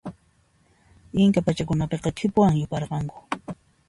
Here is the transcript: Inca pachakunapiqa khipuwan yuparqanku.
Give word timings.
Inca 1.23 1.39
pachakunapiqa 1.45 2.09
khipuwan 2.17 2.59
yuparqanku. 2.59 3.17